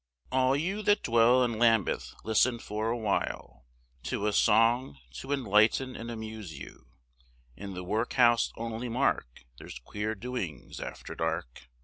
All 0.31 0.55
you 0.55 0.81
that 0.81 1.03
dwell 1.03 1.43
in 1.43 1.59
Lambeth, 1.59 2.15
listen 2.23 2.57
for 2.57 2.89
awhile, 2.89 3.67
To 4.05 4.25
a 4.25 4.33
song 4.33 4.97
to 5.17 5.31
enlighten 5.31 5.95
and 5.95 6.09
amuse 6.09 6.57
you, 6.57 6.87
In 7.55 7.75
the 7.75 7.83
workhouse 7.83 8.51
only 8.57 8.89
mark, 8.89 9.41
there's 9.59 9.77
queer 9.77 10.15
doings 10.15 10.79
after 10.79 11.13
dark. 11.13 11.69